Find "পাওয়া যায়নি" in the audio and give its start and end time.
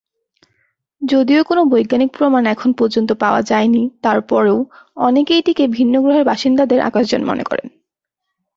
3.13-3.83